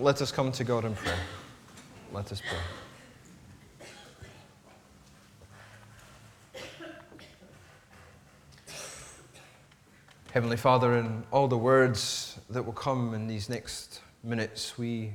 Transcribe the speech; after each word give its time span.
let 0.00 0.20
us 0.22 0.32
come 0.32 0.52
to 0.52 0.64
God 0.64 0.84
in 0.84 0.94
prayer. 0.94 1.18
Let 2.12 2.30
us 2.32 2.40
pray. 2.40 2.58
Heavenly 10.32 10.56
Father, 10.56 10.96
in 10.96 11.24
all 11.30 11.46
the 11.46 11.58
words 11.58 12.38
that 12.48 12.62
will 12.62 12.72
come 12.72 13.12
in 13.12 13.26
these 13.26 13.50
next 13.50 14.00
minutes, 14.24 14.78
we 14.78 15.12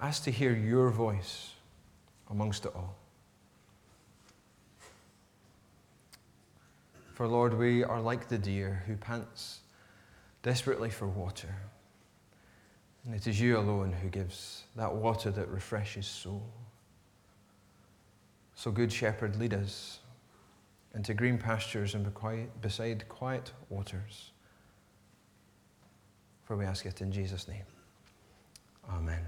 ask 0.00 0.24
to 0.24 0.30
hear 0.30 0.54
your 0.54 0.90
voice 0.90 1.50
amongst 2.30 2.64
it 2.64 2.72
all. 2.74 2.96
For 7.12 7.26
Lord, 7.26 7.54
we 7.54 7.84
are 7.84 8.00
like 8.00 8.28
the 8.28 8.38
deer 8.38 8.82
who 8.86 8.96
pants 8.96 9.60
desperately 10.42 10.90
for 10.90 11.06
water. 11.06 11.54
And 13.06 13.14
it 13.14 13.28
is 13.28 13.40
you 13.40 13.56
alone 13.56 13.92
who 13.92 14.08
gives 14.08 14.64
that 14.74 14.92
water 14.92 15.30
that 15.30 15.48
refreshes 15.48 16.06
soul. 16.06 16.42
So, 18.56 18.72
Good 18.72 18.92
Shepherd, 18.92 19.36
lead 19.36 19.54
us 19.54 20.00
into 20.92 21.14
green 21.14 21.38
pastures 21.38 21.94
and 21.94 22.10
beside 22.60 23.08
quiet 23.08 23.52
waters. 23.68 24.32
For 26.42 26.56
we 26.56 26.64
ask 26.64 26.84
it 26.84 27.00
in 27.00 27.12
Jesus' 27.12 27.46
name. 27.46 27.64
Amen. 28.90 29.24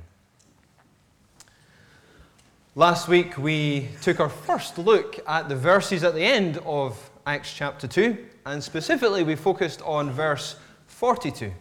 Last 2.74 3.06
week 3.08 3.38
we 3.38 3.88
took 4.02 4.18
our 4.18 4.28
first 4.28 4.78
look 4.78 5.20
at 5.26 5.48
the 5.48 5.56
verses 5.56 6.04
at 6.04 6.14
the 6.14 6.22
end 6.24 6.58
of 6.64 7.10
Acts 7.26 7.52
chapter 7.52 7.86
2, 7.86 8.16
and 8.46 8.62
specifically 8.62 9.22
we 9.22 9.36
focused 9.36 9.82
on 9.82 10.10
verse 10.10 10.56
42. 10.86 11.52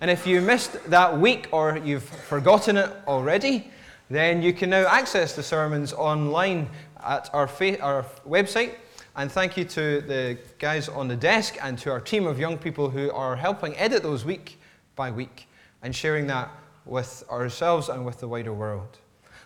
And 0.00 0.10
if 0.10 0.26
you 0.26 0.40
missed 0.40 0.90
that 0.90 1.18
week 1.18 1.48
or 1.52 1.78
you've 1.78 2.04
forgotten 2.04 2.76
it 2.76 2.94
already, 3.06 3.70
then 4.10 4.42
you 4.42 4.52
can 4.52 4.70
now 4.70 4.86
access 4.86 5.34
the 5.34 5.42
sermons 5.42 5.92
online 5.92 6.68
at 7.02 7.30
our, 7.32 7.46
fa- 7.48 7.80
our 7.80 8.04
website 8.26 8.74
and 9.16 9.32
thank 9.32 9.56
you 9.56 9.64
to 9.64 10.02
the 10.02 10.38
guys 10.58 10.90
on 10.90 11.08
the 11.08 11.16
desk 11.16 11.56
and 11.62 11.78
to 11.78 11.90
our 11.90 12.00
team 12.00 12.26
of 12.26 12.38
young 12.38 12.58
people 12.58 12.90
who 12.90 13.10
are 13.12 13.34
helping 13.34 13.74
edit 13.76 14.02
those 14.02 14.26
week 14.26 14.60
by 14.94 15.10
week 15.10 15.48
and 15.82 15.96
sharing 15.96 16.26
that 16.26 16.50
with 16.84 17.24
ourselves 17.30 17.88
and 17.88 18.04
with 18.04 18.20
the 18.20 18.28
wider 18.28 18.52
world. 18.52 18.98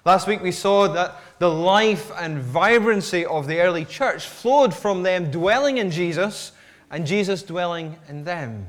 Last 0.04 0.26
week 0.26 0.42
we 0.42 0.50
saw 0.50 0.88
that 0.88 1.20
the 1.38 1.48
life 1.48 2.10
and 2.18 2.38
vibrancy 2.38 3.24
of 3.24 3.46
the 3.46 3.60
early 3.60 3.84
church 3.84 4.26
flowed 4.26 4.74
from 4.74 5.04
them 5.04 5.30
dwelling 5.30 5.78
in 5.78 5.92
Jesus 5.92 6.50
and 6.90 7.06
Jesus 7.06 7.44
dwelling 7.44 7.96
in 8.08 8.24
them. 8.24 8.68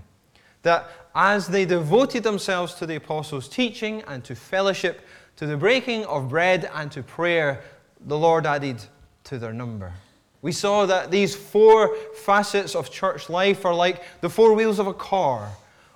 That 0.61 0.87
as 1.13 1.47
they 1.47 1.65
devoted 1.65 2.23
themselves 2.23 2.73
to 2.75 2.85
the 2.85 2.95
apostles' 2.95 3.47
teaching 3.47 4.01
and 4.07 4.23
to 4.23 4.35
fellowship, 4.35 5.01
to 5.35 5.45
the 5.45 5.57
breaking 5.57 6.05
of 6.05 6.29
bread 6.29 6.69
and 6.73 6.91
to 6.91 7.03
prayer, 7.03 7.61
the 8.05 8.17
Lord 8.17 8.45
added 8.45 8.81
to 9.25 9.37
their 9.37 9.53
number. 9.53 9.93
We 10.41 10.51
saw 10.51 10.85
that 10.87 11.11
these 11.11 11.35
four 11.35 11.95
facets 12.15 12.75
of 12.75 12.89
church 12.89 13.29
life 13.29 13.65
are 13.65 13.73
like 13.73 14.03
the 14.21 14.29
four 14.29 14.53
wheels 14.53 14.79
of 14.79 14.87
a 14.87 14.93
car 14.93 15.51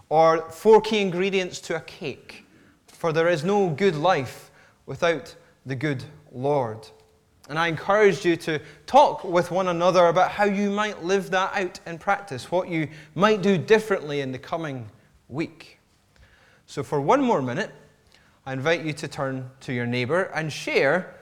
or 0.10 0.50
four 0.52 0.82
key 0.82 1.02
ingredients 1.02 1.60
to 1.62 1.78
a 1.78 1.82
cake. 1.82 2.46
For 2.88 3.12
there 3.12 3.28
is 3.28 3.44
no 3.44 3.70
good 3.70 3.96
life 3.96 4.52
without 4.86 5.36
the 5.66 5.76
good 5.76 6.04
Lord. 6.32 6.88
And 7.50 7.58
I 7.58 7.68
encouraged 7.68 8.26
you 8.26 8.36
to 8.38 8.60
talk 8.86 9.24
with 9.24 9.52
one 9.52 9.68
another 9.68 10.08
about 10.08 10.32
how 10.32 10.46
you 10.46 10.70
might 10.70 11.04
live 11.04 11.30
that 11.32 11.54
out 11.54 11.80
in 11.86 11.98
practice, 11.98 12.52
what 12.52 12.70
you 12.70 12.88
might 13.14 13.42
do 13.42 13.58
differently 13.58 14.22
in 14.22 14.32
the 14.32 14.40
coming 14.40 14.90
week. 15.30 15.80
So, 16.66 16.84
for 16.84 17.00
one 17.00 17.22
more 17.22 17.42
minute, 17.42 17.72
I 18.46 18.54
invite 18.54 18.84
you 18.84 18.94
to 18.94 19.08
turn 19.08 19.50
to 19.62 19.74
your 19.74 19.86
neighbour 19.86 20.24
and 20.34 20.52
share 20.52 21.16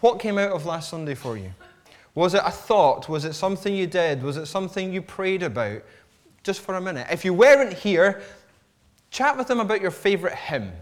what 0.00 0.20
came 0.20 0.38
out 0.38 0.52
of 0.52 0.66
last 0.66 0.90
Sunday 0.90 1.14
for 1.14 1.36
you. 1.36 1.52
Was 2.14 2.34
it 2.34 2.42
a 2.44 2.50
thought? 2.50 3.08
Was 3.08 3.24
it 3.24 3.34
something 3.34 3.74
you 3.74 3.86
did? 3.86 4.22
Was 4.22 4.36
it 4.36 4.46
something 4.46 4.92
you 4.92 5.02
prayed 5.02 5.42
about? 5.42 5.82
Just 6.42 6.60
for 6.60 6.74
a 6.74 6.80
minute. 6.80 7.06
If 7.10 7.24
you 7.24 7.34
weren't 7.34 7.72
here, 7.72 8.22
chat 9.10 9.36
with 9.36 9.46
them 9.46 9.60
about 9.60 9.80
your 9.80 9.90
favourite 9.90 10.36
hymn 10.36 10.72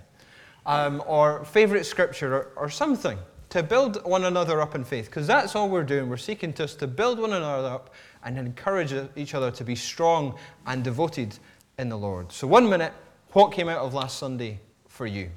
um, 0.65 1.03
or 1.07 1.45
favourite 1.45 1.85
scripture 1.85 2.35
or, 2.35 2.53
or 2.57 2.71
something 2.71 3.19
to 3.51 3.63
build 3.63 4.05
one 4.05 4.25
another 4.25 4.61
up 4.61 4.75
in 4.75 4.85
faith, 4.85 5.07
because 5.07 5.27
that's 5.27 5.55
all 5.55 5.69
we're 5.69 5.85
doing. 5.85 6.09
We're 6.09 6.17
seeking 6.17 6.53
just 6.53 6.79
to 6.81 6.87
build 6.87 7.19
one 7.19 7.33
another 7.33 7.69
up 7.69 7.95
and 8.25 8.39
encourage 8.39 8.93
each 9.15 9.35
other 9.35 9.51
to 9.53 9.65
be 9.65 9.77
strong 9.77 10.37
and 10.67 10.83
devoted 10.83 11.39
in 11.79 11.89
the 11.89 11.99
Lord. 11.99 12.33
So, 12.33 12.47
one 12.47 12.69
minute, 12.69 12.93
what 13.33 13.53
came 13.53 13.69
out 13.69 13.79
of 13.79 13.93
last 13.93 14.19
Sunday 14.19 14.61
for 14.89 15.07
you? 15.07 15.31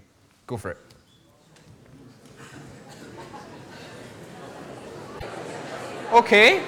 Go 0.48 0.58
for 0.58 0.72
it. 0.72 0.78
Okay. 6.12 6.64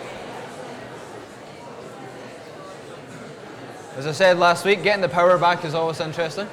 As 3.96 4.06
I 4.06 4.12
said 4.12 4.38
last 4.38 4.66
week, 4.66 4.84
getting 4.84 5.02
the 5.02 5.10
power 5.10 5.38
back 5.38 5.66
is 5.66 5.74
always 5.74 6.00
interesting. 6.00 6.48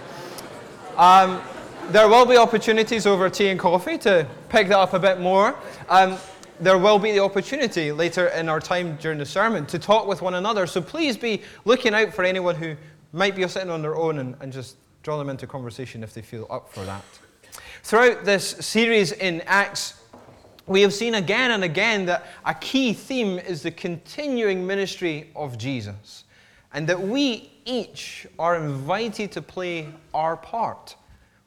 Um, 0.96 1.40
there 1.90 2.08
will 2.08 2.26
be 2.26 2.36
opportunities 2.36 3.06
over 3.06 3.28
tea 3.30 3.48
and 3.48 3.60
coffee 3.60 3.98
to 3.98 4.26
pick 4.48 4.68
that 4.68 4.78
up 4.78 4.94
a 4.94 4.98
bit 4.98 5.20
more. 5.20 5.54
Um, 5.88 6.16
there 6.60 6.78
will 6.78 6.98
be 6.98 7.12
the 7.12 7.20
opportunity 7.20 7.92
later 7.92 8.28
in 8.28 8.48
our 8.48 8.58
time 8.58 8.96
during 8.96 9.18
the 9.18 9.26
sermon 9.26 9.66
to 9.66 9.78
talk 9.78 10.06
with 10.06 10.22
one 10.22 10.34
another. 10.34 10.66
So 10.66 10.80
please 10.80 11.16
be 11.16 11.42
looking 11.64 11.94
out 11.94 12.12
for 12.14 12.24
anyone 12.24 12.54
who 12.54 12.76
might 13.12 13.34
be 13.34 13.46
sitting 13.48 13.70
on 13.70 13.82
their 13.82 13.96
own 13.96 14.18
and, 14.18 14.36
and 14.40 14.52
just 14.52 14.76
draw 15.02 15.18
them 15.18 15.28
into 15.28 15.46
conversation 15.46 16.02
if 16.02 16.12
they 16.14 16.22
feel 16.22 16.46
up 16.50 16.72
for 16.72 16.84
that. 16.84 17.04
Throughout 17.82 18.24
this 18.24 18.50
series 18.60 19.12
in 19.12 19.40
Acts, 19.42 19.94
we 20.66 20.82
have 20.82 20.92
seen 20.92 21.14
again 21.14 21.52
and 21.52 21.64
again 21.64 22.04
that 22.06 22.26
a 22.44 22.54
key 22.54 22.92
theme 22.92 23.38
is 23.38 23.62
the 23.62 23.70
continuing 23.70 24.66
ministry 24.66 25.30
of 25.34 25.56
Jesus, 25.56 26.24
and 26.74 26.86
that 26.88 27.00
we 27.00 27.50
each 27.64 28.26
are 28.38 28.56
invited 28.56 29.32
to 29.32 29.42
play 29.42 29.88
our 30.12 30.36
part. 30.36 30.96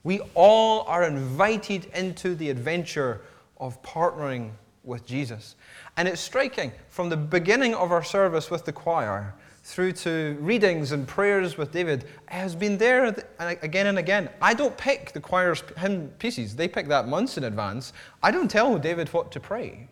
We 0.04 0.22
all 0.34 0.82
are 0.88 1.04
invited 1.04 1.86
into 1.94 2.34
the 2.34 2.50
adventure 2.50 3.22
of 3.58 3.80
partnering 3.84 4.52
with 4.84 5.06
Jesus. 5.06 5.56
And 5.98 6.08
it's 6.08 6.22
striking 6.22 6.72
from 6.90 7.10
the 7.10 7.18
beginning 7.18 7.76
of 7.76 7.92
our 7.92 8.04
service 8.04 8.50
with 8.50 8.66
the 8.66 8.74
choir 8.74 9.36
through 9.64 9.92
to 9.92 10.38
readings 10.40 10.92
and 10.92 11.08
prayers 11.08 11.58
with 11.58 11.72
David 11.72 12.06
has 12.26 12.56
been 12.56 12.78
there 12.78 13.16
again 13.40 13.88
and 13.88 14.00
again. 14.00 14.30
I 14.42 14.54
don't 14.54 14.76
pick 14.78 15.12
the 15.12 15.20
choir's 15.20 15.64
hymn 15.78 16.10
pieces, 16.20 16.56
they 16.56 16.68
pick 16.68 16.88
that 16.88 17.08
months 17.08 17.38
in 17.38 17.44
advance. 17.44 17.94
I 18.24 18.32
don't 18.32 18.50
tell 18.50 18.78
David 18.80 19.10
what 19.10 19.32
to 19.34 19.40
pray. 19.40 19.88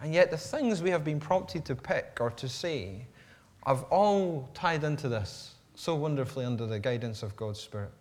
And 0.00 0.12
yet, 0.12 0.30
the 0.30 0.36
things 0.36 0.82
we 0.82 0.90
have 0.90 1.04
been 1.04 1.20
prompted 1.20 1.64
to 1.66 1.76
pick 1.76 2.18
or 2.20 2.30
to 2.30 2.48
say 2.48 3.06
have 3.64 3.84
all 3.84 4.48
tied 4.52 4.82
into 4.82 5.08
this 5.08 5.54
so 5.74 5.94
wonderfully 5.94 6.44
under 6.44 6.66
the 6.66 6.78
guidance 6.78 7.22
of 7.22 7.36
God's 7.36 7.60
Spirit. 7.60 7.92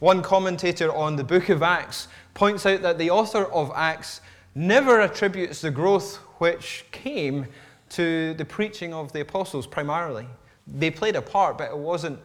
One 0.00 0.22
commentator 0.22 0.94
on 0.94 1.16
the 1.16 1.24
book 1.24 1.48
of 1.48 1.62
Acts 1.62 2.08
points 2.34 2.66
out 2.66 2.82
that 2.82 2.98
the 2.98 3.10
author 3.10 3.44
of 3.46 3.72
Acts 3.74 4.20
never 4.54 5.00
attributes 5.00 5.60
the 5.60 5.70
growth 5.70 6.16
which 6.38 6.84
came 6.90 7.46
to 7.90 8.34
the 8.34 8.44
preaching 8.44 8.92
of 8.92 9.12
the 9.12 9.20
apostles 9.20 9.66
primarily. 9.66 10.26
They 10.66 10.90
played 10.90 11.16
a 11.16 11.22
part, 11.22 11.58
but 11.58 11.70
it 11.70 11.78
wasn't 11.78 12.18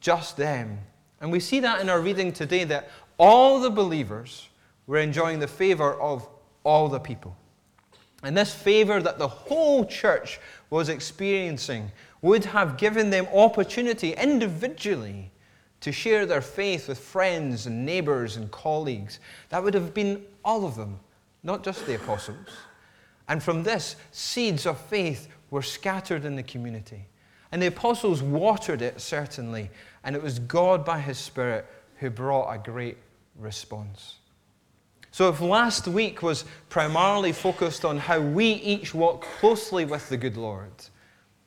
just 0.00 0.36
them. 0.36 0.78
And 1.20 1.30
we 1.30 1.40
see 1.40 1.60
that 1.60 1.80
in 1.80 1.88
our 1.88 2.00
reading 2.00 2.32
today 2.32 2.64
that 2.64 2.90
all 3.18 3.60
the 3.60 3.70
believers 3.70 4.48
were 4.86 4.98
enjoying 4.98 5.38
the 5.38 5.46
favor 5.46 5.94
of 6.00 6.28
all 6.64 6.88
the 6.88 6.98
people. 6.98 7.36
And 8.22 8.36
this 8.36 8.54
favor 8.54 9.00
that 9.00 9.18
the 9.18 9.28
whole 9.28 9.84
church 9.84 10.40
was 10.70 10.88
experiencing 10.88 11.90
would 12.22 12.44
have 12.44 12.76
given 12.76 13.10
them 13.10 13.26
opportunity 13.32 14.12
individually 14.12 15.30
to 15.80 15.90
share 15.90 16.24
their 16.24 16.40
faith 16.40 16.88
with 16.88 16.98
friends 16.98 17.66
and 17.66 17.84
neighbors 17.84 18.36
and 18.36 18.50
colleagues. 18.52 19.18
That 19.48 19.62
would 19.62 19.74
have 19.74 19.92
been 19.92 20.24
all 20.44 20.64
of 20.64 20.76
them, 20.76 21.00
not 21.42 21.64
just 21.64 21.84
the 21.86 21.96
apostles. 21.96 22.46
And 23.32 23.42
from 23.42 23.62
this, 23.62 23.96
seeds 24.10 24.66
of 24.66 24.78
faith 24.78 25.26
were 25.48 25.62
scattered 25.62 26.26
in 26.26 26.36
the 26.36 26.42
community. 26.42 27.06
And 27.50 27.62
the 27.62 27.68
apostles 27.68 28.22
watered 28.22 28.82
it, 28.82 29.00
certainly. 29.00 29.70
And 30.04 30.14
it 30.14 30.22
was 30.22 30.38
God 30.38 30.84
by 30.84 31.00
his 31.00 31.16
Spirit 31.16 31.64
who 31.96 32.10
brought 32.10 32.52
a 32.52 32.58
great 32.58 32.98
response. 33.38 34.16
So, 35.12 35.30
if 35.30 35.40
last 35.40 35.88
week 35.88 36.20
was 36.20 36.44
primarily 36.68 37.32
focused 37.32 37.86
on 37.86 37.96
how 37.96 38.20
we 38.20 38.48
each 38.52 38.92
walk 38.92 39.22
closely 39.40 39.86
with 39.86 40.10
the 40.10 40.18
good 40.18 40.36
Lord, 40.36 40.84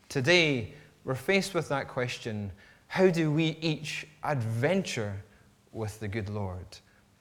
today 0.10 0.74
we're 1.04 1.14
faced 1.14 1.54
with 1.54 1.70
that 1.70 1.88
question 1.88 2.52
how 2.88 3.12
do 3.12 3.32
we 3.32 3.60
each 3.62 4.08
adventure 4.24 5.24
with 5.72 6.00
the 6.00 6.08
good 6.08 6.32
Lord? 6.32 6.66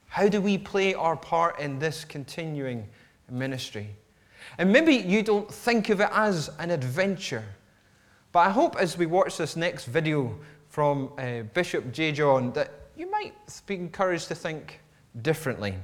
How 0.07 0.27
do 0.27 0.41
we 0.41 0.57
play 0.57 0.95
our 0.95 1.15
part 1.15 1.59
in 1.59 1.77
this 1.77 2.03
continuing 2.03 2.87
ministry? 3.29 3.95
And 4.57 4.71
maybe 4.71 4.93
you 4.93 5.23
don't 5.23 5.51
think 5.51 5.89
of 5.89 6.01
it 6.01 6.09
as 6.11 6.49
an 6.59 6.71
adventure. 6.71 7.43
But 8.31 8.39
I 8.39 8.49
hope 8.49 8.75
as 8.77 8.97
we 8.97 9.05
watch 9.05 9.37
this 9.37 9.55
next 9.55 9.85
video 9.85 10.37
from 10.69 11.11
uh, 11.17 11.43
Bishop 11.53 11.91
J. 11.91 12.11
John 12.11 12.51
that 12.53 12.71
you 12.97 13.09
might 13.09 13.33
be 13.65 13.75
encouraged 13.75 14.27
to 14.27 14.35
think 14.35 14.81
differently. 15.21 15.75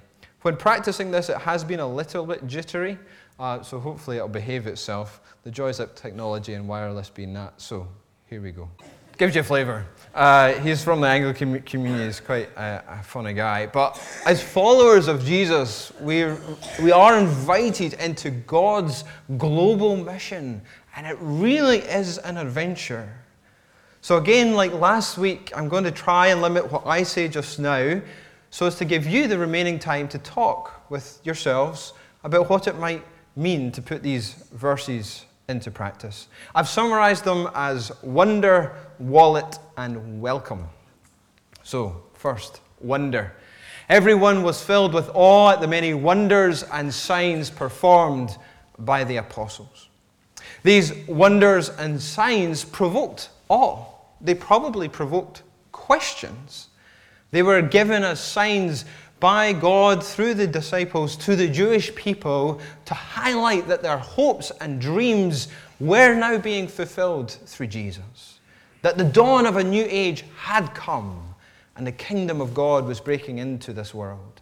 When 0.41 0.57
practicing 0.57 1.11
this, 1.11 1.29
it 1.29 1.37
has 1.37 1.63
been 1.63 1.79
a 1.79 1.87
little 1.87 2.25
bit 2.25 2.45
jittery, 2.47 2.97
uh, 3.39 3.61
so 3.61 3.79
hopefully 3.79 4.17
it'll 4.17 4.27
behave 4.27 4.67
itself. 4.67 5.21
The 5.43 5.51
joys 5.51 5.79
of 5.79 5.93
technology 5.95 6.53
and 6.53 6.67
wireless 6.67 7.09
being 7.09 7.33
that. 7.33 7.61
So 7.61 7.87
here 8.25 8.41
we 8.41 8.51
go. 8.51 8.69
Gives 9.21 9.35
you 9.35 9.41
a 9.41 9.43
flavour. 9.43 9.85
Uh, 10.15 10.53
he's 10.53 10.83
from 10.83 10.99
the 10.99 11.07
Anglican 11.07 11.61
community. 11.61 12.05
He's 12.05 12.19
quite 12.19 12.49
a, 12.57 12.83
a, 12.87 13.03
funny 13.03 13.33
guy. 13.33 13.67
But 13.67 14.01
as 14.25 14.41
followers 14.41 15.07
of 15.07 15.23
Jesus, 15.23 15.93
we 16.01 16.25
we 16.81 16.91
are 16.91 17.19
invited 17.19 17.93
into 18.01 18.31
God's 18.31 19.03
global 19.37 19.95
mission, 19.95 20.59
and 20.95 21.05
it 21.05 21.17
really 21.21 21.81
is 21.81 22.17
an 22.17 22.37
adventure. 22.37 23.13
So, 24.01 24.17
again, 24.17 24.55
like 24.55 24.73
last 24.73 25.19
week, 25.19 25.51
I'm 25.55 25.69
going 25.69 25.83
to 25.83 25.91
try 25.91 26.29
and 26.29 26.41
limit 26.41 26.71
what 26.71 26.87
I 26.87 27.03
say 27.03 27.27
just 27.27 27.59
now 27.59 28.01
so 28.49 28.65
as 28.65 28.75
to 28.77 28.85
give 28.85 29.05
you 29.05 29.27
the 29.27 29.37
remaining 29.37 29.77
time 29.77 30.07
to 30.07 30.17
talk 30.17 30.89
with 30.89 31.19
yourselves 31.23 31.93
about 32.23 32.49
what 32.49 32.65
it 32.65 32.79
might 32.79 33.05
mean 33.35 33.71
to 33.73 33.83
put 33.83 34.01
these 34.01 34.33
verses 34.51 35.25
into 35.51 35.69
practice. 35.69 36.27
I've 36.55 36.67
summarized 36.67 37.23
them 37.23 37.47
as 37.53 37.91
wonder, 38.01 38.75
wallet, 38.97 39.59
and 39.77 40.19
welcome. 40.19 40.67
So, 41.61 42.01
first, 42.15 42.61
wonder. 42.79 43.33
Everyone 43.87 44.41
was 44.41 44.63
filled 44.63 44.95
with 44.95 45.11
awe 45.13 45.51
at 45.51 45.61
the 45.61 45.67
many 45.67 45.93
wonders 45.93 46.63
and 46.63 46.91
signs 46.91 47.51
performed 47.51 48.35
by 48.79 49.03
the 49.03 49.17
apostles. 49.17 49.89
These 50.63 51.07
wonders 51.07 51.69
and 51.69 52.01
signs 52.01 52.65
provoked 52.65 53.29
awe 53.49 53.91
they 54.23 54.35
probably 54.35 54.87
provoked 54.87 55.43
questions. 55.71 56.67
They 57.31 57.43
were 57.43 57.61
given 57.61 58.03
as 58.03 58.19
signs 58.19 58.85
by 59.21 59.53
God 59.53 60.03
through 60.03 60.33
the 60.33 60.47
disciples 60.47 61.15
to 61.17 61.35
the 61.35 61.47
Jewish 61.47 61.93
people 61.93 62.59
to 62.85 62.93
highlight 62.93 63.67
that 63.67 63.83
their 63.83 63.99
hopes 63.99 64.51
and 64.59 64.81
dreams 64.81 65.47
were 65.79 66.15
now 66.15 66.39
being 66.39 66.67
fulfilled 66.67 67.31
through 67.45 67.67
Jesus. 67.67 68.39
That 68.81 68.97
the 68.97 69.03
dawn 69.03 69.45
of 69.45 69.57
a 69.57 69.63
new 69.63 69.85
age 69.87 70.25
had 70.35 70.73
come 70.73 71.35
and 71.77 71.85
the 71.85 71.91
kingdom 71.91 72.41
of 72.41 72.55
God 72.55 72.85
was 72.85 72.99
breaking 72.99 73.37
into 73.37 73.73
this 73.73 73.93
world. 73.93 74.41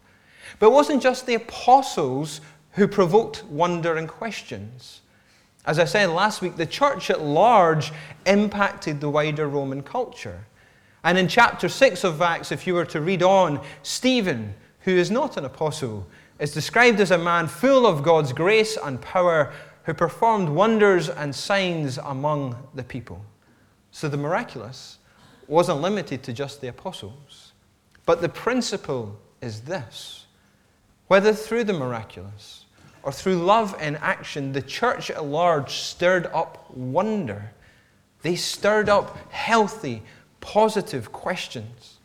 But 0.58 0.68
it 0.68 0.72
wasn't 0.72 1.02
just 1.02 1.26
the 1.26 1.34
apostles 1.34 2.40
who 2.72 2.88
provoked 2.88 3.44
wonder 3.44 3.96
and 3.96 4.08
questions. 4.08 5.02
As 5.66 5.78
I 5.78 5.84
said 5.84 6.08
last 6.08 6.40
week, 6.40 6.56
the 6.56 6.64
church 6.64 7.10
at 7.10 7.20
large 7.20 7.92
impacted 8.24 9.00
the 9.00 9.10
wider 9.10 9.46
Roman 9.46 9.82
culture. 9.82 10.46
And 11.04 11.18
in 11.18 11.28
chapter 11.28 11.68
6 11.68 12.02
of 12.02 12.22
Acts, 12.22 12.50
if 12.50 12.66
you 12.66 12.72
were 12.72 12.86
to 12.86 13.00
read 13.02 13.22
on, 13.22 13.60
Stephen, 13.82 14.54
who 14.90 14.98
is 14.98 15.10
not 15.10 15.36
an 15.36 15.44
apostle, 15.44 16.06
is 16.38 16.52
described 16.52 17.00
as 17.00 17.10
a 17.10 17.18
man 17.18 17.46
full 17.46 17.86
of 17.86 18.02
God's 18.02 18.32
grace 18.32 18.76
and 18.76 19.00
power 19.00 19.52
who 19.84 19.94
performed 19.94 20.48
wonders 20.48 21.08
and 21.08 21.34
signs 21.34 21.98
among 21.98 22.56
the 22.74 22.82
people. 22.82 23.24
So 23.92 24.08
the 24.08 24.16
miraculous 24.16 24.98
wasn't 25.46 25.80
limited 25.80 26.22
to 26.24 26.32
just 26.32 26.60
the 26.60 26.68
apostles. 26.68 27.52
But 28.04 28.20
the 28.20 28.28
principle 28.28 29.18
is 29.40 29.62
this 29.62 30.26
whether 31.06 31.32
through 31.32 31.64
the 31.64 31.72
miraculous 31.72 32.64
or 33.02 33.10
through 33.12 33.36
love 33.36 33.76
and 33.80 33.96
action, 33.98 34.52
the 34.52 34.62
church 34.62 35.10
at 35.10 35.24
large 35.24 35.74
stirred 35.74 36.26
up 36.26 36.70
wonder. 36.70 37.50
They 38.22 38.36
stirred 38.36 38.88
up 38.88 39.16
healthy, 39.32 40.02
positive 40.40 41.10
questions. 41.10 41.99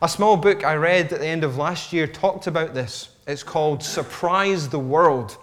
A 0.00 0.08
small 0.08 0.36
book 0.36 0.64
I 0.64 0.76
read 0.76 1.12
at 1.12 1.18
the 1.18 1.26
end 1.26 1.42
of 1.42 1.56
last 1.56 1.92
year 1.92 2.06
talked 2.06 2.46
about 2.46 2.72
this. 2.72 3.08
It's 3.26 3.42
called 3.42 3.82
Surprise 3.82 4.68
the 4.68 4.78
World. 4.78 5.36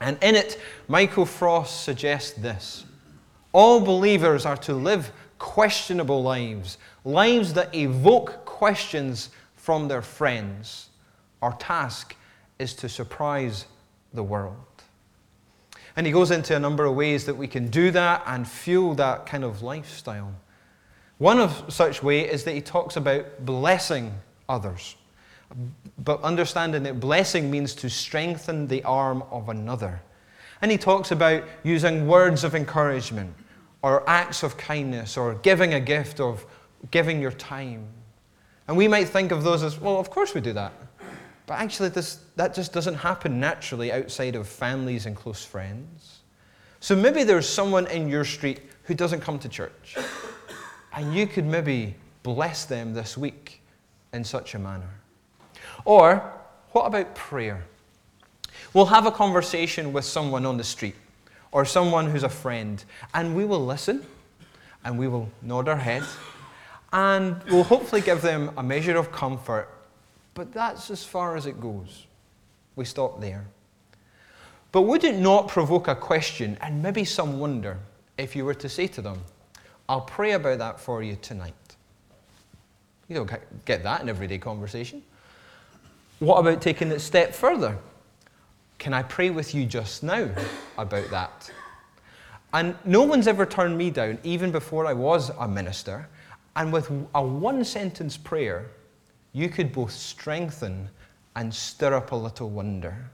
And 0.00 0.18
in 0.22 0.34
it, 0.34 0.60
Michael 0.88 1.24
Frost 1.24 1.84
suggests 1.84 2.32
this 2.32 2.84
All 3.52 3.80
believers 3.80 4.44
are 4.44 4.56
to 4.58 4.74
live 4.74 5.12
questionable 5.38 6.22
lives, 6.22 6.78
lives 7.04 7.52
that 7.54 7.72
evoke 7.74 8.44
questions 8.44 9.30
from 9.54 9.86
their 9.86 10.02
friends. 10.02 10.88
Our 11.40 11.52
task 11.56 12.16
is 12.58 12.74
to 12.74 12.88
surprise 12.88 13.66
the 14.12 14.22
world. 14.24 14.56
And 15.94 16.06
he 16.06 16.12
goes 16.12 16.32
into 16.32 16.56
a 16.56 16.58
number 16.60 16.84
of 16.86 16.96
ways 16.96 17.24
that 17.26 17.36
we 17.36 17.46
can 17.46 17.68
do 17.68 17.92
that 17.92 18.22
and 18.26 18.48
fuel 18.48 18.94
that 18.94 19.26
kind 19.26 19.44
of 19.44 19.62
lifestyle. 19.62 20.34
One 21.18 21.38
of 21.38 21.72
such 21.72 22.02
way 22.02 22.28
is 22.28 22.44
that 22.44 22.52
he 22.52 22.60
talks 22.60 22.96
about 22.96 23.44
blessing 23.44 24.12
others. 24.48 24.96
But 25.98 26.22
understanding 26.22 26.82
that 26.82 27.00
blessing 27.00 27.50
means 27.50 27.74
to 27.76 27.88
strengthen 27.88 28.66
the 28.66 28.84
arm 28.84 29.22
of 29.30 29.48
another. 29.48 30.02
And 30.60 30.70
he 30.70 30.78
talks 30.78 31.10
about 31.10 31.44
using 31.62 32.06
words 32.06 32.44
of 32.44 32.54
encouragement 32.54 33.34
or 33.82 34.08
acts 34.08 34.42
of 34.42 34.56
kindness 34.56 35.16
or 35.16 35.34
giving 35.36 35.74
a 35.74 35.80
gift 35.80 36.20
of 36.20 36.44
giving 36.90 37.20
your 37.20 37.32
time. 37.32 37.86
And 38.68 38.76
we 38.76 38.88
might 38.88 39.08
think 39.08 39.32
of 39.32 39.42
those 39.44 39.62
as, 39.62 39.80
well, 39.80 39.98
of 39.98 40.10
course 40.10 40.34
we 40.34 40.40
do 40.40 40.52
that. 40.54 40.72
But 41.46 41.60
actually, 41.60 41.90
this, 41.90 42.18
that 42.34 42.54
just 42.54 42.72
doesn't 42.72 42.94
happen 42.94 43.38
naturally 43.38 43.92
outside 43.92 44.34
of 44.34 44.48
families 44.48 45.06
and 45.06 45.14
close 45.14 45.44
friends. 45.44 46.20
So 46.80 46.96
maybe 46.96 47.22
there's 47.22 47.48
someone 47.48 47.86
in 47.86 48.08
your 48.08 48.24
street 48.24 48.62
who 48.82 48.94
doesn't 48.94 49.20
come 49.20 49.38
to 49.38 49.48
church. 49.48 49.96
And 50.96 51.14
you 51.14 51.28
could 51.28 51.44
maybe 51.44 51.94
bless 52.24 52.64
them 52.64 52.94
this 52.94 53.16
week 53.16 53.62
in 54.12 54.24
such 54.24 54.54
a 54.54 54.58
manner. 54.58 54.90
Or, 55.84 56.32
what 56.72 56.86
about 56.86 57.14
prayer? 57.14 57.62
We'll 58.74 58.86
have 58.86 59.06
a 59.06 59.12
conversation 59.12 59.92
with 59.92 60.04
someone 60.04 60.44
on 60.44 60.56
the 60.56 60.64
street 60.64 60.96
or 61.52 61.64
someone 61.64 62.10
who's 62.10 62.24
a 62.24 62.28
friend, 62.28 62.84
and 63.14 63.36
we 63.36 63.44
will 63.44 63.64
listen 63.64 64.04
and 64.84 64.98
we 64.98 65.06
will 65.06 65.28
nod 65.42 65.68
our 65.68 65.76
head 65.76 66.02
and 66.92 67.40
we'll 67.44 67.62
hopefully 67.62 68.00
give 68.00 68.22
them 68.22 68.50
a 68.56 68.62
measure 68.62 68.96
of 68.96 69.12
comfort 69.12 69.68
but 70.36 70.52
that's 70.52 70.90
as 70.90 71.02
far 71.02 71.34
as 71.34 71.46
it 71.46 71.58
goes. 71.60 72.06
We 72.76 72.84
stop 72.84 73.20
there. 73.22 73.46
But 74.70 74.82
would 74.82 75.02
it 75.02 75.16
not 75.18 75.48
provoke 75.48 75.88
a 75.88 75.96
question 75.96 76.58
and 76.60 76.82
maybe 76.82 77.06
some 77.06 77.40
wonder 77.40 77.78
if 78.18 78.36
you 78.36 78.44
were 78.44 78.54
to 78.54 78.68
say 78.68 78.86
to 78.88 79.00
them, 79.00 79.22
I'll 79.88 80.00
pray 80.00 80.32
about 80.32 80.58
that 80.58 80.80
for 80.80 81.02
you 81.02 81.16
tonight? 81.16 81.54
You 83.08 83.16
don't 83.16 83.64
get 83.64 83.82
that 83.84 84.02
in 84.02 84.08
everyday 84.08 84.38
conversation. 84.38 85.02
What 86.18 86.38
about 86.38 86.60
taking 86.60 86.90
it 86.90 86.96
a 86.96 87.00
step 87.00 87.34
further? 87.34 87.78
Can 88.78 88.92
I 88.92 89.02
pray 89.02 89.30
with 89.30 89.54
you 89.54 89.64
just 89.64 90.02
now 90.02 90.28
about 90.76 91.08
that? 91.10 91.50
And 92.52 92.74
no 92.84 93.02
one's 93.02 93.28
ever 93.28 93.46
turned 93.46 93.76
me 93.76 93.90
down, 93.90 94.18
even 94.24 94.50
before 94.50 94.86
I 94.86 94.92
was 94.92 95.30
a 95.38 95.46
minister. 95.46 96.08
And 96.56 96.72
with 96.72 96.90
a 97.14 97.22
one 97.22 97.64
sentence 97.64 98.16
prayer, 98.16 98.70
you 99.32 99.48
could 99.48 99.72
both 99.72 99.92
strengthen 99.92 100.88
and 101.36 101.52
stir 101.54 101.94
up 101.94 102.12
a 102.12 102.16
little 102.16 102.48
wonder. 102.48 103.10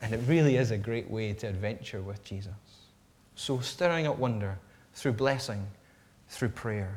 And 0.00 0.14
it 0.14 0.20
really 0.26 0.56
is 0.56 0.70
a 0.70 0.78
great 0.78 1.10
way 1.10 1.34
to 1.34 1.46
adventure 1.46 2.00
with 2.00 2.24
Jesus. 2.24 2.52
So, 3.34 3.60
stirring 3.60 4.06
up 4.06 4.18
wonder 4.18 4.58
through 4.94 5.12
blessing, 5.12 5.66
through 6.28 6.50
prayer. 6.50 6.96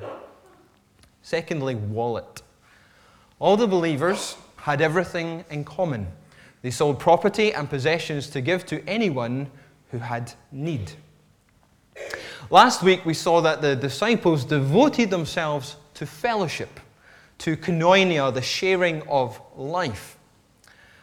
Secondly, 1.21 1.75
wallet. 1.75 2.41
All 3.39 3.57
the 3.57 3.67
believers 3.67 4.35
had 4.57 4.81
everything 4.81 5.45
in 5.49 5.63
common. 5.63 6.07
They 6.61 6.71
sold 6.71 6.99
property 6.99 7.53
and 7.53 7.69
possessions 7.69 8.29
to 8.29 8.41
give 8.41 8.65
to 8.67 8.87
anyone 8.87 9.49
who 9.91 9.97
had 9.97 10.33
need. 10.51 10.91
Last 12.49 12.83
week, 12.83 13.05
we 13.05 13.13
saw 13.13 13.41
that 13.41 13.61
the 13.61 13.75
disciples 13.75 14.45
devoted 14.45 15.09
themselves 15.09 15.77
to 15.95 16.05
fellowship 16.05 16.79
to 17.39 17.57
koinonia, 17.57 18.31
the 18.31 18.41
sharing 18.41 19.01
of 19.07 19.41
life. 19.55 20.17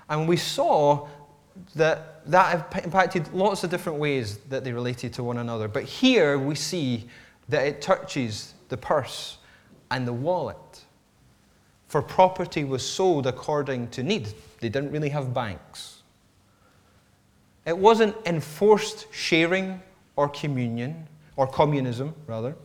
And 0.08 0.28
we 0.28 0.36
saw 0.36 1.08
that 1.74 2.30
that 2.30 2.84
impacted 2.84 3.32
lots 3.34 3.64
of 3.64 3.70
different 3.70 3.98
ways 3.98 4.38
that 4.48 4.62
they 4.62 4.72
related 4.72 5.12
to 5.14 5.24
one 5.24 5.38
another. 5.38 5.66
But 5.66 5.82
here 5.82 6.38
we 6.38 6.54
see 6.54 7.08
that 7.48 7.66
it 7.66 7.80
touches 7.80 8.54
the 8.68 8.76
purse 8.76 9.38
and 9.90 10.06
the 10.06 10.12
wallet. 10.12 10.56
For 11.88 12.02
property 12.02 12.64
was 12.64 12.86
sold 12.86 13.26
according 13.26 13.88
to 13.88 14.02
need. 14.02 14.28
They 14.60 14.68
didn't 14.68 14.92
really 14.92 15.08
have 15.08 15.32
banks. 15.32 16.02
It 17.64 17.76
wasn't 17.76 18.14
enforced 18.26 19.06
sharing 19.12 19.80
or 20.16 20.28
communion, 20.28 21.06
or 21.36 21.46
communism, 21.46 22.14
rather 22.26 22.56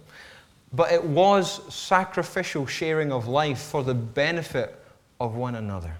but 0.73 0.91
it 0.91 1.03
was 1.03 1.61
sacrificial 1.73 2.65
sharing 2.65 3.11
of 3.11 3.27
life 3.27 3.59
for 3.59 3.83
the 3.83 3.93
benefit 3.93 4.83
of 5.19 5.35
one 5.35 5.55
another. 5.55 5.95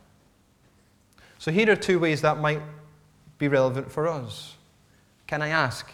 So, 1.38 1.52
here 1.52 1.70
are 1.72 1.75
two 1.75 2.00
ways 2.00 2.22
that 2.22 2.40
might 2.40 2.62
be 3.38 3.48
relevant 3.48 3.92
for 3.92 4.08
us. 4.08 4.56
Can 5.28 5.42
I 5.42 5.50
ask? 5.50 5.92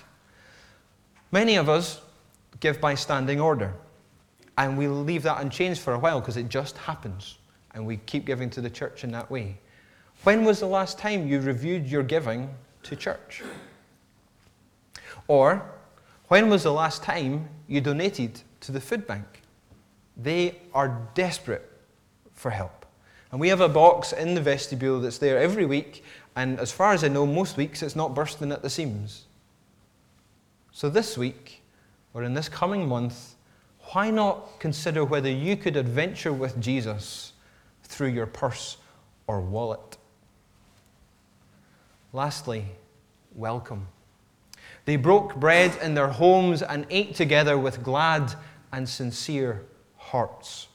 Many 1.31 1.57
of 1.57 1.67
us 1.67 2.01
give 2.59 2.79
by 2.81 2.95
standing 2.95 3.39
order. 3.39 3.73
and 4.59 4.77
we 4.77 4.89
leave 4.89 5.23
that 5.23 5.41
unchanged 5.41 5.79
for 5.79 5.93
a 5.93 5.99
while 5.99 6.19
because 6.19 6.35
it 6.35 6.49
just 6.49 6.77
happens, 6.77 7.37
and 7.73 7.85
we 7.85 7.95
keep 8.05 8.25
giving 8.25 8.49
to 8.49 8.59
the 8.59 8.69
church 8.69 9.05
in 9.05 9.11
that 9.11 9.31
way. 9.31 9.57
When 10.25 10.43
was 10.43 10.59
the 10.59 10.67
last 10.67 10.99
time 10.99 11.25
you 11.27 11.39
reviewed 11.39 11.87
your 11.87 12.03
giving 12.03 12.49
to 12.83 12.95
church? 12.97 13.41
Or, 15.29 15.63
when 16.27 16.49
was 16.49 16.63
the 16.63 16.73
last 16.73 17.03
time 17.03 17.47
you 17.67 17.79
donated 17.79 18.41
to 18.59 18.73
the 18.73 18.81
food 18.81 19.07
bank? 19.07 19.43
They 20.17 20.57
are 20.73 21.07
desperate 21.13 21.71
for 22.33 22.51
help. 22.51 22.85
And 23.31 23.39
we 23.39 23.47
have 23.47 23.61
a 23.61 23.69
box 23.69 24.11
in 24.11 24.33
the 24.33 24.41
vestibule 24.41 24.99
that's 24.99 25.19
there 25.19 25.37
every 25.39 25.65
week, 25.65 26.03
and 26.35 26.59
as 26.59 26.69
far 26.69 26.91
as 26.91 27.05
I 27.05 27.07
know, 27.07 27.25
most 27.25 27.55
weeks 27.55 27.81
it's 27.81 27.95
not 27.95 28.13
bursting 28.13 28.51
at 28.51 28.61
the 28.61 28.69
seams. 28.69 29.25
So 30.73 30.89
this 30.89 31.17
week, 31.17 31.58
or 32.13 32.23
in 32.23 32.33
this 32.33 32.49
coming 32.49 32.87
month, 32.87 33.35
why 33.91 34.09
not 34.09 34.59
consider 34.59 35.03
whether 35.03 35.29
you 35.29 35.55
could 35.55 35.75
adventure 35.75 36.33
with 36.33 36.59
Jesus 36.59 37.33
through 37.83 38.09
your 38.09 38.25
purse 38.25 38.77
or 39.27 39.41
wallet? 39.41 39.97
Lastly, 42.13 42.65
welcome. 43.35 43.87
They 44.85 44.95
broke 44.95 45.35
bread 45.35 45.77
in 45.83 45.93
their 45.93 46.07
homes 46.07 46.61
and 46.61 46.85
ate 46.89 47.15
together 47.15 47.57
with 47.57 47.83
glad 47.83 48.33
and 48.71 48.87
sincere 48.87 49.63
hearts. 49.97 50.67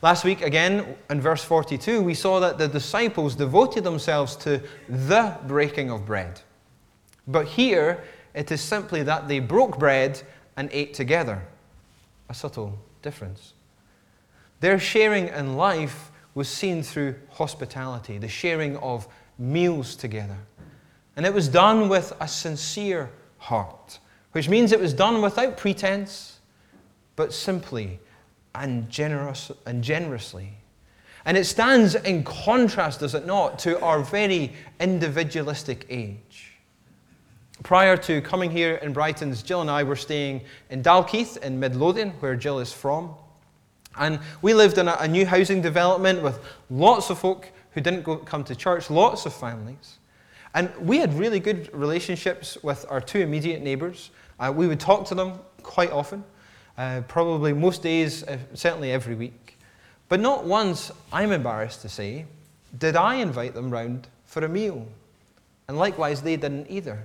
Last 0.00 0.24
week, 0.24 0.42
again, 0.42 0.96
in 1.10 1.20
verse 1.20 1.44
42, 1.44 2.00
we 2.00 2.14
saw 2.14 2.40
that 2.40 2.56
the 2.56 2.68
disciples 2.68 3.34
devoted 3.34 3.84
themselves 3.84 4.36
to 4.36 4.62
the 4.88 5.36
breaking 5.46 5.90
of 5.90 6.06
bread. 6.06 6.40
But 7.26 7.46
here, 7.46 8.04
it 8.34 8.50
is 8.52 8.60
simply 8.60 9.02
that 9.02 9.28
they 9.28 9.40
broke 9.40 9.78
bread 9.78 10.22
and 10.58 10.68
ate 10.72 10.92
together. 10.92 11.40
A 12.28 12.34
subtle 12.34 12.76
difference. 13.00 13.54
Their 14.58 14.80
sharing 14.80 15.28
in 15.28 15.56
life 15.56 16.10
was 16.34 16.48
seen 16.48 16.82
through 16.82 17.14
hospitality, 17.30 18.18
the 18.18 18.28
sharing 18.28 18.76
of 18.78 19.06
meals 19.38 19.94
together. 19.94 20.36
And 21.16 21.24
it 21.24 21.32
was 21.32 21.46
done 21.46 21.88
with 21.88 22.12
a 22.20 22.26
sincere 22.26 23.08
heart, 23.38 24.00
which 24.32 24.48
means 24.48 24.72
it 24.72 24.80
was 24.80 24.92
done 24.92 25.22
without 25.22 25.56
pretense, 25.56 26.40
but 27.14 27.32
simply 27.32 28.00
and, 28.52 28.90
generous, 28.90 29.52
and 29.64 29.82
generously. 29.82 30.54
And 31.24 31.36
it 31.36 31.44
stands 31.44 31.94
in 31.94 32.24
contrast, 32.24 32.98
does 32.98 33.14
it 33.14 33.26
not, 33.26 33.60
to 33.60 33.80
our 33.80 34.00
very 34.00 34.54
individualistic 34.80 35.86
age. 35.88 36.47
Prior 37.62 37.96
to 37.96 38.20
coming 38.20 38.50
here 38.50 38.76
in 38.76 38.94
Brightons, 38.94 39.44
Jill 39.44 39.60
and 39.60 39.70
I 39.70 39.82
were 39.82 39.96
staying 39.96 40.42
in 40.70 40.82
Dalkeith 40.82 41.38
in 41.38 41.58
Midlothian, 41.58 42.10
where 42.20 42.36
Jill 42.36 42.60
is 42.60 42.72
from. 42.72 43.14
And 43.96 44.20
we 44.42 44.54
lived 44.54 44.78
in 44.78 44.88
a, 44.88 44.96
a 45.00 45.08
new 45.08 45.26
housing 45.26 45.60
development 45.60 46.22
with 46.22 46.38
lots 46.70 47.10
of 47.10 47.18
folk 47.18 47.50
who 47.72 47.80
didn't 47.80 48.02
go, 48.02 48.16
come 48.16 48.44
to 48.44 48.54
church, 48.54 48.90
lots 48.90 49.26
of 49.26 49.34
families. 49.34 49.98
And 50.54 50.74
we 50.80 50.98
had 50.98 51.12
really 51.14 51.40
good 51.40 51.68
relationships 51.74 52.56
with 52.62 52.86
our 52.88 53.00
two 53.00 53.20
immediate 53.20 53.62
neighbours. 53.62 54.10
Uh, 54.38 54.52
we 54.54 54.68
would 54.68 54.80
talk 54.80 55.06
to 55.06 55.14
them 55.14 55.40
quite 55.62 55.90
often, 55.90 56.24
uh, 56.76 57.02
probably 57.08 57.52
most 57.52 57.82
days, 57.82 58.22
uh, 58.22 58.38
certainly 58.54 58.92
every 58.92 59.14
week. 59.14 59.58
But 60.08 60.20
not 60.20 60.44
once, 60.44 60.90
I'm 61.12 61.32
embarrassed 61.32 61.82
to 61.82 61.88
say, 61.88 62.26
did 62.78 62.96
I 62.96 63.16
invite 63.16 63.54
them 63.54 63.70
round 63.70 64.06
for 64.28 64.44
a 64.44 64.48
meal. 64.48 64.86
And 65.66 65.76
likewise, 65.76 66.22
they 66.22 66.36
didn't 66.36 66.70
either. 66.70 67.02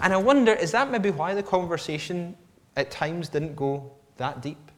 And 0.00 0.12
I 0.12 0.16
wonder, 0.16 0.52
is 0.52 0.72
that 0.72 0.90
maybe 0.90 1.10
why 1.10 1.34
the 1.34 1.42
conversation 1.42 2.36
at 2.76 2.90
times 2.90 3.28
didn't 3.28 3.56
go 3.56 3.90
that 4.16 4.42
deep? 4.42 4.70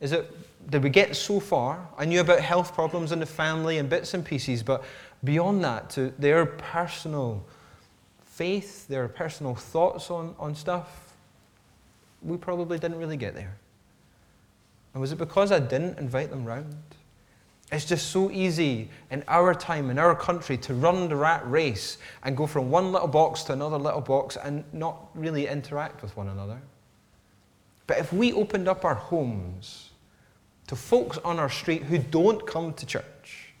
Is 0.00 0.12
it, 0.12 0.30
did 0.70 0.82
we 0.82 0.90
get 0.90 1.14
so 1.16 1.40
far? 1.40 1.86
I 1.98 2.04
knew 2.04 2.20
about 2.20 2.40
health 2.40 2.74
problems 2.74 3.12
in 3.12 3.20
the 3.20 3.26
family 3.26 3.78
and 3.78 3.88
bits 3.88 4.14
and 4.14 4.24
pieces, 4.24 4.62
but 4.62 4.84
beyond 5.24 5.64
that, 5.64 5.90
to 5.90 6.12
their 6.18 6.46
personal 6.46 7.44
faith, 8.24 8.86
their 8.88 9.08
personal 9.08 9.54
thoughts 9.54 10.10
on, 10.10 10.34
on 10.38 10.54
stuff, 10.54 11.14
we 12.22 12.36
probably 12.36 12.78
didn't 12.78 12.98
really 12.98 13.16
get 13.16 13.34
there. 13.34 13.56
And 14.94 15.00
was 15.00 15.12
it 15.12 15.18
because 15.18 15.52
I 15.52 15.58
didn't 15.58 15.98
invite 15.98 16.30
them 16.30 16.44
round? 16.44 16.74
It's 17.70 17.84
just 17.84 18.08
so 18.10 18.30
easy 18.30 18.88
in 19.10 19.22
our 19.28 19.54
time, 19.54 19.90
in 19.90 19.98
our 19.98 20.14
country, 20.14 20.56
to 20.58 20.74
run 20.74 21.08
the 21.08 21.16
rat 21.16 21.48
race 21.50 21.98
and 22.22 22.36
go 22.36 22.46
from 22.46 22.70
one 22.70 22.92
little 22.92 23.08
box 23.08 23.42
to 23.44 23.52
another 23.52 23.76
little 23.76 24.00
box 24.00 24.38
and 24.42 24.64
not 24.72 25.10
really 25.14 25.46
interact 25.46 26.00
with 26.02 26.16
one 26.16 26.28
another. 26.28 26.60
But 27.86 27.98
if 27.98 28.12
we 28.12 28.32
opened 28.32 28.68
up 28.68 28.84
our 28.84 28.94
homes 28.94 29.90
to 30.66 30.76
folks 30.76 31.18
on 31.18 31.38
our 31.38 31.50
street 31.50 31.82
who 31.82 31.98
don't 31.98 32.46
come 32.46 32.72
to 32.74 32.86
church, 32.86 33.52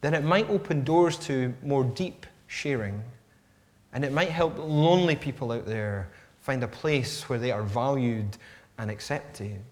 then 0.00 0.14
it 0.14 0.24
might 0.24 0.48
open 0.48 0.84
doors 0.84 1.16
to 1.18 1.52
more 1.62 1.84
deep 1.84 2.24
sharing. 2.46 3.02
And 3.92 4.04
it 4.04 4.12
might 4.12 4.30
help 4.30 4.56
lonely 4.58 5.16
people 5.16 5.52
out 5.52 5.66
there 5.66 6.08
find 6.40 6.62
a 6.62 6.68
place 6.68 7.28
where 7.28 7.38
they 7.38 7.50
are 7.50 7.62
valued 7.62 8.36
and 8.78 8.90
accepted. 8.90 9.62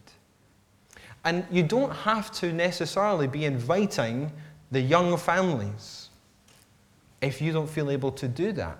And 1.26 1.45
you 1.50 1.64
don't 1.64 1.90
have 1.90 2.30
to 2.35 2.52
necessarily 2.52 3.26
be 3.26 3.47
inviting 3.47 4.30
the 4.71 4.80
young 4.80 5.16
families 5.16 6.11
if 7.21 7.42
you 7.42 7.52
don't 7.52 7.68
feel 7.68 7.90
able 7.90 8.12
to 8.12 8.28
do 8.28 8.52
that. 8.52 8.78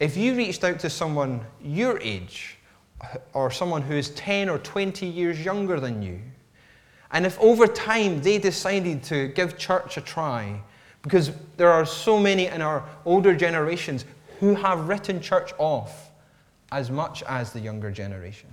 If 0.00 0.16
you 0.16 0.34
reached 0.34 0.64
out 0.64 0.80
to 0.80 0.90
someone 0.90 1.42
your 1.62 2.00
age 2.00 2.58
or 3.34 3.52
someone 3.52 3.82
who 3.82 3.94
is 3.94 4.10
10 4.10 4.48
or 4.48 4.58
20 4.58 5.06
years 5.06 5.44
younger 5.44 5.78
than 5.78 6.02
you, 6.02 6.20
and 7.12 7.24
if 7.24 7.38
over 7.38 7.68
time 7.68 8.20
they 8.20 8.38
decided 8.38 9.04
to 9.04 9.28
give 9.28 9.56
church 9.56 9.96
a 9.96 10.00
try, 10.00 10.60
because 11.02 11.30
there 11.56 11.70
are 11.70 11.86
so 11.86 12.18
many 12.18 12.46
in 12.48 12.60
our 12.60 12.84
older 13.04 13.36
generations 13.36 14.06
who 14.40 14.56
have 14.56 14.88
written 14.88 15.20
church 15.20 15.52
off 15.58 16.10
as 16.72 16.90
much 16.90 17.22
as 17.24 17.52
the 17.52 17.60
younger 17.60 17.92
generations. 17.92 18.51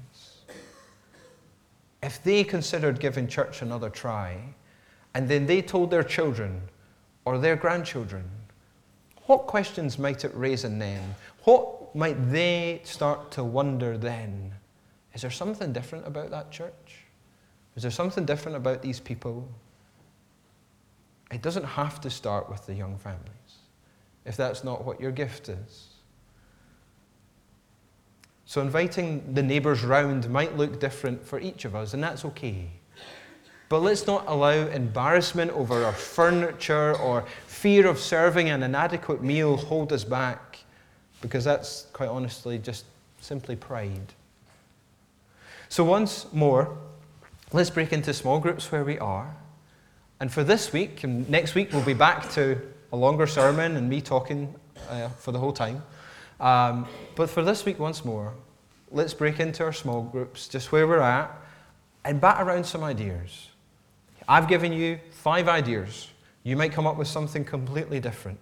If 2.02 2.24
they 2.24 2.44
considered 2.44 3.00
giving 3.00 3.28
church 3.28 3.62
another 3.62 3.90
try, 3.90 4.38
and 5.14 5.28
then 5.28 5.46
they 5.46 5.62
told 5.62 5.92
their 5.92 6.04
children 6.04 6.62
or 7.26 7.38
their 7.38 7.56
grandchildren, 7.56 8.30
what 9.26 9.48
questions 9.48 10.00
might 10.00 10.24
it 10.26 10.32
raise 10.34 10.64
in 10.64 10.80
them? 10.80 11.16
What 11.44 11.96
might 11.96 12.32
they 12.32 12.82
start 12.84 13.32
to 13.32 13.44
wonder 13.44 13.98
then? 13.98 14.54
Is 15.14 15.22
there 15.22 15.32
something 15.32 15.74
different 15.74 16.08
about 16.08 16.32
that 16.32 16.52
church? 16.52 17.06
Is 17.76 17.84
there 17.84 17.92
something 17.92 18.26
different 18.26 18.58
about 18.58 18.82
these 18.82 19.00
people? 19.00 19.48
It 21.32 21.42
doesn't 21.42 21.66
have 21.66 22.02
to 22.02 22.10
start 22.10 22.50
with 22.50 22.66
the 22.66 22.74
young 22.74 22.98
families 22.98 23.30
if 24.26 24.38
that's 24.38 24.64
not 24.64 24.86
what 24.86 25.02
your 25.02 25.12
gift 25.12 25.50
is. 25.50 25.89
So, 28.50 28.62
inviting 28.62 29.36
the 29.36 29.44
neighbours 29.44 29.84
round 29.84 30.28
might 30.28 30.58
look 30.58 30.80
different 30.80 31.24
for 31.24 31.40
each 31.40 31.66
of 31.66 31.76
us, 31.76 31.94
and 31.94 32.04
that's 32.04 32.26
okay. 32.26 32.72
But 33.70 33.84
let's 33.84 34.08
not 34.08 34.24
allow 34.26 34.66
embarrassment 34.66 35.52
over 35.52 35.84
our 35.84 35.94
furniture 35.94 36.96
or 36.96 37.26
fear 37.46 37.86
of 37.86 38.00
serving 38.00 38.50
an 38.50 38.64
inadequate 38.64 39.22
meal 39.22 39.56
hold 39.56 39.94
us 39.94 40.04
back, 40.04 40.58
because 41.22 41.44
that's 41.44 41.86
quite 41.94 42.10
honestly 42.10 42.58
just 42.58 42.86
simply 43.22 43.56
pride. 43.56 44.14
So, 45.68 45.84
once 45.84 46.26
more, 46.34 46.76
let's 47.54 47.70
break 47.70 47.94
into 47.94 48.16
small 48.16 48.40
groups 48.40 48.72
where 48.72 48.84
we 48.84 48.98
are. 48.98 49.32
And 50.20 50.34
for 50.34 50.44
this 50.44 50.74
week, 50.74 51.04
and 51.04 51.30
next 51.30 51.54
week, 51.54 51.72
we'll 51.72 51.86
be 51.86 51.94
back 51.94 52.32
to 52.32 52.60
a 52.92 52.96
longer 52.96 53.28
sermon 53.28 53.78
and 53.78 53.88
me 53.88 54.02
talking 54.02 54.56
uh, 54.90 55.10
for 55.10 55.32
the 55.32 55.38
whole 55.38 55.54
time. 55.54 55.84
Um, 56.40 56.88
but 57.16 57.30
for 57.30 57.44
this 57.44 57.66
week, 57.66 57.80
once 57.80 58.06
more, 58.06 58.34
let's 58.92 59.14
break 59.14 59.40
into 59.40 59.64
our 59.64 59.74
small 59.74 60.02
groups, 60.02 60.48
just 60.48 60.72
where 60.72 60.88
we're 60.88 61.00
at, 61.00 61.32
and 62.06 62.20
bat 62.20 62.42
around 62.42 62.66
some 62.66 62.84
ideas. 62.84 63.50
I've 64.28 64.48
given 64.48 64.72
you 64.72 65.00
five 65.12 65.48
ideas. 65.48 66.10
You 66.44 66.56
might 66.56 66.72
come 66.72 66.88
up 66.88 66.98
with 66.98 67.08
something 67.08 67.44
completely 67.44 68.00
different 68.00 68.40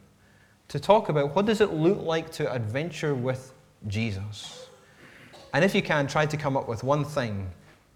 to 0.68 0.80
talk 0.80 1.10
about 1.10 1.34
what 1.36 1.46
does 1.46 1.62
it 1.62 1.74
look 1.74 2.02
like 2.02 2.32
to 2.34 2.52
adventure 2.52 3.16
with 3.16 3.54
Jesus. 3.88 4.68
And 5.54 5.64
if 5.64 5.74
you 5.74 5.82
can, 5.82 6.08
try 6.08 6.26
to 6.26 6.38
come 6.38 6.58
up 6.58 6.68
with 6.68 6.84
one 6.84 7.06
thing 7.06 7.50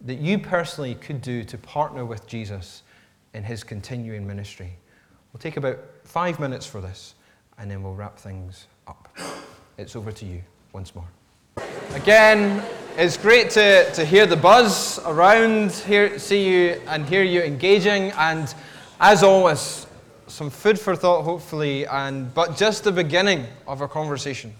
that 0.05 0.19
you 0.19 0.39
personally 0.39 0.95
could 0.95 1.21
do 1.21 1.43
to 1.43 1.57
partner 1.57 2.05
with 2.05 2.25
Jesus 2.27 2.83
in 3.33 3.43
his 3.43 3.63
continuing 3.63 4.25
ministry. 4.25 4.73
We'll 5.31 5.41
take 5.41 5.57
about 5.57 5.79
five 6.03 6.39
minutes 6.39 6.65
for 6.65 6.81
this, 6.81 7.15
and 7.57 7.69
then 7.69 7.83
we'll 7.83 7.95
wrap 7.95 8.17
things 8.17 8.67
up. 8.87 9.15
It's 9.81 9.95
over 9.95 10.11
to 10.11 10.25
you 10.27 10.43
once 10.73 10.93
more. 10.93 11.07
Again, 11.95 12.63
it's 12.97 13.17
great 13.17 13.49
to, 13.51 13.91
to 13.93 14.05
hear 14.05 14.27
the 14.27 14.35
buzz 14.37 14.99
around, 15.07 15.71
hear, 15.71 16.19
see 16.19 16.47
you 16.47 16.81
and 16.85 17.03
hear 17.09 17.23
you 17.23 17.41
engaging, 17.41 18.11
and 18.11 18.53
as 18.99 19.23
always, 19.23 19.87
some 20.27 20.51
food 20.51 20.79
for 20.79 20.95
thought, 20.95 21.23
hopefully, 21.23 21.87
and, 21.87 22.31
but 22.35 22.55
just 22.55 22.83
the 22.83 22.91
beginning 22.91 23.47
of 23.65 23.81
our 23.81 23.87
conversation. 23.87 24.53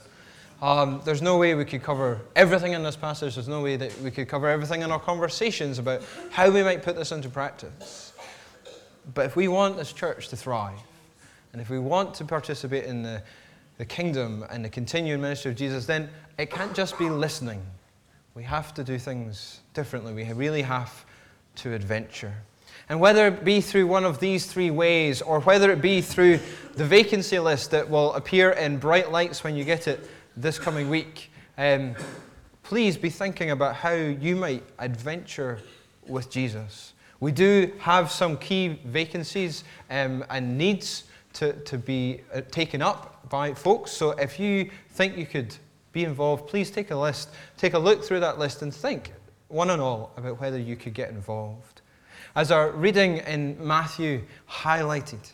Um, 0.60 1.02
there's 1.06 1.22
no 1.22 1.38
way 1.38 1.54
we 1.54 1.66
could 1.66 1.84
cover 1.84 2.22
everything 2.36 2.74
in 2.74 2.82
this 2.82 2.96
passage. 2.96 3.36
There's 3.36 3.48
no 3.48 3.62
way 3.62 3.76
that 3.76 3.96
we 4.02 4.10
could 4.10 4.28
cover 4.28 4.50
everything 4.50 4.82
in 4.82 4.92
our 4.92 5.00
conversations 5.00 5.78
about 5.78 6.02
how 6.32 6.50
we 6.50 6.64
might 6.64 6.82
put 6.82 6.96
this 6.96 7.12
into 7.12 7.30
practice. 7.30 8.12
But 9.14 9.28
if 9.28 9.36
we 9.36 9.48
want 9.48 9.78
this 9.78 9.94
church 9.94 10.30
to 10.30 10.36
thrive, 10.36 10.80
and 11.54 11.62
if 11.62 11.70
we 11.70 11.78
want 11.78 12.16
to 12.16 12.26
participate 12.26 12.86
in 12.86 13.04
the, 13.04 13.22
the 13.82 13.86
kingdom 13.86 14.46
and 14.52 14.64
the 14.64 14.70
continuing 14.70 15.20
ministry 15.20 15.50
of 15.50 15.58
Jesus, 15.58 15.88
then 15.88 16.08
it 16.38 16.52
can't 16.52 16.76
just 16.76 17.00
be 17.00 17.10
listening. 17.10 17.60
We 18.36 18.44
have 18.44 18.76
to 18.76 18.84
do 18.84 19.00
things 19.00 19.62
differently. 19.74 20.14
We 20.14 20.32
really 20.34 20.62
have 20.62 21.04
to 21.56 21.74
adventure. 21.74 22.32
And 22.90 23.00
whether 23.00 23.26
it 23.26 23.44
be 23.44 23.60
through 23.60 23.88
one 23.88 24.06
of 24.06 24.20
these 24.20 24.46
three 24.46 24.70
ways, 24.70 25.24
or 25.24 25.40
whether 25.40 25.72
it 25.72 25.82
be 25.82 26.00
through 26.00 26.40
the 26.76 26.86
vacancy 26.86 27.40
list 27.40 27.72
that 27.72 27.90
will 27.90 28.14
appear 28.14 28.52
in 28.52 28.78
bright 28.78 29.12
lights 29.12 29.44
when 29.44 29.56
you 29.56 29.64
get 29.64 29.88
it 29.88 30.08
this 30.38 30.60
coming 30.60 30.88
week, 30.88 31.32
um, 31.58 31.96
please 32.62 32.98
be 32.98 33.10
thinking 33.10 33.50
about 33.50 33.76
how 33.78 33.94
you 33.94 34.36
might 34.36 34.64
adventure 34.78 35.58
with 36.06 36.30
Jesus. 36.30 36.94
We 37.20 37.32
do 37.32 37.74
have 37.80 38.12
some 38.12 38.38
key 38.38 38.80
vacancies 38.86 39.64
um, 39.90 40.24
and 40.30 40.56
needs 40.56 41.06
to, 41.34 41.54
to 41.54 41.78
be 41.78 42.22
uh, 42.34 42.42
taken 42.52 42.82
up 42.82 43.30
by 43.30 43.54
folks. 43.54 43.92
So 43.92 44.12
if 44.12 44.40
you 44.40 44.70
think 44.90 45.18
you 45.18 45.26
could 45.26 45.56
be 45.92 46.04
involved, 46.04 46.48
please 46.48 46.72
take 46.72 46.92
a 46.92 46.96
list, 46.96 47.30
take 47.58 47.74
a 47.74 47.80
look 47.80 48.04
through 48.04 48.22
that 48.22 48.40
list 48.40 48.62
and 48.62 48.74
think, 48.74 49.14
one 49.48 49.70
and 49.70 49.82
all, 49.82 50.12
about 50.18 50.40
whether 50.40 50.60
you 50.60 50.76
could 50.76 50.94
get 50.94 51.10
involved. 51.10 51.82
As 52.36 52.52
our 52.52 52.72
reading 52.72 53.18
in 53.18 53.58
Matthew 53.66 54.24
highlighted, 54.50 55.32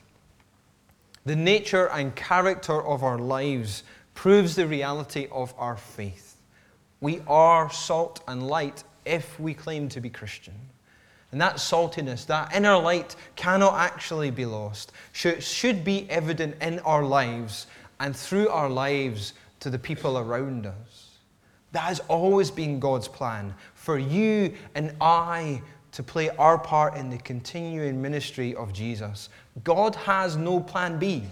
the 1.25 1.35
nature 1.35 1.89
and 1.89 2.15
character 2.15 2.81
of 2.81 3.03
our 3.03 3.19
lives 3.19 3.83
proves 4.13 4.55
the 4.55 4.65
reality 4.65 5.27
of 5.31 5.53
our 5.57 5.77
faith. 5.77 6.37
We 7.01 7.21
are 7.27 7.71
salt 7.71 8.23
and 8.27 8.47
light 8.47 8.83
if 9.05 9.39
we 9.39 9.53
claim 9.53 9.89
to 9.89 10.01
be 10.01 10.09
Christian. 10.09 10.55
And 11.31 11.41
that 11.41 11.55
saltiness, 11.55 12.25
that 12.27 12.55
inner 12.55 12.77
light, 12.77 13.15
cannot 13.35 13.75
actually 13.75 14.31
be 14.31 14.45
lost, 14.45 14.93
should 15.11 15.43
should 15.43 15.83
be 15.83 16.09
evident 16.09 16.55
in 16.61 16.79
our 16.79 17.03
lives 17.03 17.67
and 17.99 18.15
through 18.15 18.49
our 18.49 18.69
lives 18.69 19.33
to 19.59 19.69
the 19.69 19.79
people 19.79 20.17
around 20.17 20.65
us. 20.65 21.17
That 21.73 21.83
has 21.83 21.99
always 22.07 22.49
been 22.49 22.79
God's 22.79 23.07
plan 23.07 23.53
for 23.73 23.97
you 23.97 24.53
and 24.75 24.95
I 25.01 25.61
to 25.91 26.03
play 26.03 26.29
our 26.29 26.57
part 26.57 26.95
in 26.95 27.09
the 27.09 27.17
continuing 27.17 28.01
ministry 28.01 28.55
of 28.55 28.71
Jesus. 28.71 29.29
God 29.63 29.95
has 29.95 30.37
no 30.37 30.59
plan 30.59 30.97
B. 30.99 31.23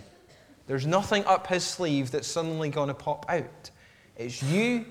There's 0.67 0.87
nothing 0.87 1.23
up 1.25 1.47
his 1.47 1.63
sleeve 1.63 2.11
that's 2.11 2.27
suddenly 2.27 2.69
going 2.69 2.87
to 2.87 2.93
pop 2.93 3.25
out. 3.29 3.69
It's 4.17 4.41
you 4.41 4.85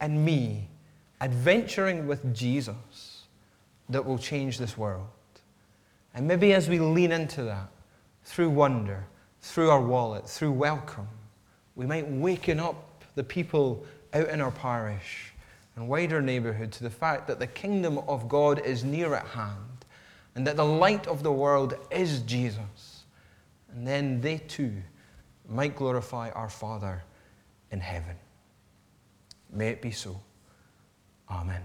and 0.00 0.24
me 0.24 0.68
adventuring 1.20 2.06
with 2.06 2.34
Jesus 2.34 3.15
that 3.88 4.04
will 4.04 4.18
change 4.18 4.58
this 4.58 4.76
world. 4.76 5.06
And 6.14 6.26
maybe 6.26 6.52
as 6.54 6.68
we 6.68 6.78
lean 6.78 7.12
into 7.12 7.42
that, 7.44 7.68
through 8.24 8.50
wonder, 8.50 9.06
through 9.40 9.70
our 9.70 9.80
wallet, 9.80 10.28
through 10.28 10.52
welcome, 10.52 11.08
we 11.74 11.86
might 11.86 12.08
waken 12.08 12.58
up 12.58 13.04
the 13.14 13.22
people 13.22 13.84
out 14.12 14.28
in 14.28 14.40
our 14.40 14.50
parish 14.50 15.32
and 15.76 15.88
wider 15.88 16.22
neighborhood 16.22 16.72
to 16.72 16.82
the 16.82 16.90
fact 16.90 17.26
that 17.28 17.38
the 17.38 17.46
kingdom 17.46 17.98
of 18.08 18.28
God 18.28 18.64
is 18.64 18.82
near 18.82 19.14
at 19.14 19.26
hand 19.26 19.84
and 20.34 20.46
that 20.46 20.56
the 20.56 20.64
light 20.64 21.06
of 21.06 21.22
the 21.22 21.32
world 21.32 21.74
is 21.90 22.20
Jesus. 22.20 23.04
And 23.72 23.86
then 23.86 24.20
they 24.20 24.38
too 24.38 24.72
might 25.48 25.76
glorify 25.76 26.30
our 26.30 26.48
Father 26.48 27.04
in 27.70 27.80
heaven. 27.80 28.16
May 29.52 29.68
it 29.68 29.82
be 29.82 29.90
so. 29.90 30.20
Amen. 31.30 31.62